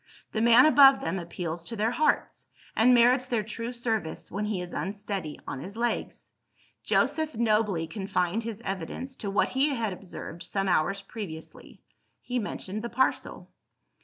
[0.31, 4.59] The man above them appeals to their hearts, and merits their true service, when he
[4.59, 6.33] is unsteady on his legs.
[6.81, 11.83] Joseph nobly confined his evidence to what he had observed some hours previously:
[12.19, 13.51] he mentioned the parcel.